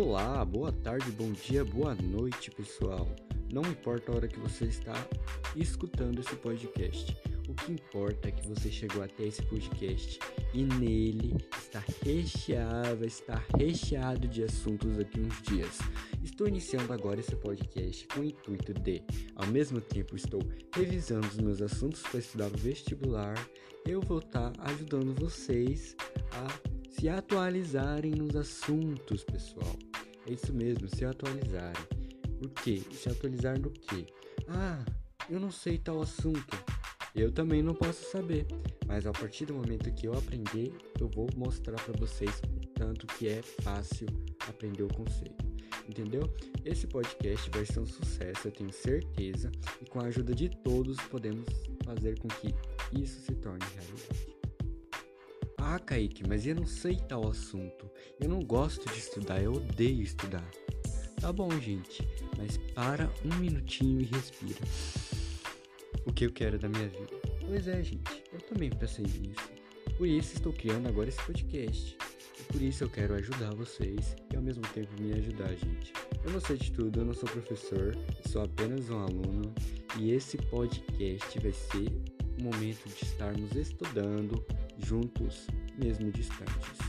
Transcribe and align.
Olá, 0.00 0.44
boa 0.44 0.70
tarde, 0.70 1.10
bom 1.10 1.32
dia, 1.32 1.64
boa 1.64 1.92
noite, 1.92 2.52
pessoal. 2.52 3.08
Não 3.52 3.62
importa 3.62 4.12
a 4.12 4.14
hora 4.14 4.28
que 4.28 4.38
você 4.38 4.66
está 4.66 4.94
escutando 5.56 6.20
esse 6.20 6.36
podcast. 6.36 7.16
O 7.48 7.54
que 7.54 7.72
importa 7.72 8.28
é 8.28 8.30
que 8.30 8.46
você 8.46 8.70
chegou 8.70 9.02
até 9.02 9.24
esse 9.24 9.42
podcast 9.42 10.20
e 10.54 10.62
nele 10.62 11.36
está 11.60 11.82
recheado, 12.04 13.04
está 13.04 13.42
recheado 13.58 14.28
de 14.28 14.44
assuntos 14.44 14.96
daqui 14.96 15.18
uns 15.18 15.42
dias. 15.42 15.78
Estou 16.22 16.46
iniciando 16.46 16.92
agora 16.92 17.18
esse 17.18 17.34
podcast 17.34 18.06
com 18.06 18.20
o 18.20 18.24
intuito 18.24 18.72
de, 18.74 19.02
ao 19.34 19.48
mesmo 19.48 19.80
tempo 19.80 20.14
estou 20.14 20.40
revisando 20.76 21.26
os 21.26 21.38
meus 21.38 21.60
assuntos 21.60 22.02
para 22.02 22.20
estudar 22.20 22.46
o 22.46 22.56
vestibular, 22.56 23.34
eu 23.84 24.00
vou 24.00 24.20
estar 24.20 24.52
ajudando 24.60 25.12
vocês 25.20 25.96
a 26.30 26.78
se 26.88 27.08
atualizarem 27.08 28.12
nos 28.12 28.36
assuntos, 28.36 29.24
pessoal. 29.24 29.87
É 30.28 30.32
isso 30.32 30.52
mesmo, 30.52 30.88
se 30.94 31.06
atualizarem. 31.06 31.82
Por 32.38 32.50
quê? 32.50 32.82
Se 32.92 33.08
atualizar 33.08 33.58
no 33.58 33.70
quê? 33.70 34.06
Ah, 34.46 34.84
eu 35.30 35.40
não 35.40 35.50
sei 35.50 35.78
tal 35.78 36.02
assunto. 36.02 36.56
Eu 37.14 37.32
também 37.32 37.62
não 37.62 37.74
posso 37.74 38.10
saber, 38.10 38.46
mas 38.86 39.06
a 39.06 39.12
partir 39.12 39.46
do 39.46 39.54
momento 39.54 39.90
que 39.94 40.06
eu 40.06 40.12
aprender, 40.12 40.70
eu 41.00 41.08
vou 41.08 41.28
mostrar 41.34 41.76
para 41.76 41.98
vocês 41.98 42.42
o 42.62 42.66
tanto 42.74 43.06
que 43.06 43.26
é 43.26 43.42
fácil 43.62 44.06
aprender 44.46 44.82
o 44.82 44.88
conceito. 44.88 45.48
Entendeu? 45.88 46.22
Esse 46.62 46.86
podcast 46.86 47.48
vai 47.50 47.64
ser 47.64 47.80
um 47.80 47.86
sucesso, 47.86 48.48
eu 48.48 48.52
tenho 48.52 48.72
certeza, 48.72 49.50
e 49.80 49.86
com 49.86 50.00
a 50.00 50.04
ajuda 50.04 50.34
de 50.34 50.50
todos 50.50 50.98
podemos 51.08 51.48
fazer 51.86 52.18
com 52.18 52.28
que 52.28 52.54
isso 52.92 53.18
se 53.22 53.34
torne 53.36 53.64
realidade. 53.74 54.37
Ah, 55.70 55.78
Kaique, 55.78 56.26
mas 56.26 56.46
eu 56.46 56.54
não 56.54 56.64
sei 56.64 56.96
tal 56.96 57.28
assunto. 57.28 57.90
Eu 58.18 58.26
não 58.26 58.40
gosto 58.40 58.90
de 58.90 58.98
estudar, 58.98 59.42
eu 59.42 59.52
odeio 59.52 60.00
estudar. 60.00 60.50
Tá 61.20 61.30
bom, 61.30 61.50
gente, 61.60 62.08
mas 62.38 62.56
para 62.74 63.10
um 63.22 63.36
minutinho 63.36 64.00
e 64.00 64.04
respira. 64.04 64.60
O 66.06 66.12
que 66.12 66.24
eu 66.24 66.32
quero 66.32 66.58
da 66.58 66.70
minha 66.70 66.88
vida? 66.88 67.12
Pois 67.46 67.68
é, 67.68 67.82
gente, 67.82 68.24
eu 68.32 68.40
também 68.40 68.70
pensei 68.70 69.04
nisso. 69.04 69.50
Por 69.98 70.08
isso 70.08 70.36
estou 70.36 70.54
criando 70.54 70.88
agora 70.88 71.10
esse 71.10 71.22
podcast. 71.22 71.98
E 72.40 72.42
por 72.44 72.62
isso 72.62 72.84
eu 72.84 72.88
quero 72.88 73.12
ajudar 73.16 73.54
vocês 73.54 74.16
e 74.32 74.36
ao 74.36 74.42
mesmo 74.42 74.62
tempo 74.68 74.88
me 74.98 75.12
ajudar, 75.18 75.54
gente. 75.54 75.92
Eu 76.24 76.30
não 76.30 76.40
sei 76.40 76.56
de 76.56 76.72
tudo, 76.72 77.00
eu 77.00 77.04
não 77.04 77.12
sou 77.12 77.28
professor, 77.28 77.94
sou 78.26 78.42
apenas 78.42 78.88
um 78.88 79.00
aluno. 79.00 79.54
E 79.98 80.12
esse 80.12 80.38
podcast 80.38 81.38
vai 81.40 81.52
ser 81.52 81.92
o 82.38 82.42
momento 82.42 82.88
de 82.88 83.04
estarmos 83.04 83.54
estudando 83.54 84.42
juntos, 84.78 85.46
mesmo 85.78 86.10
distantes. 86.10 86.87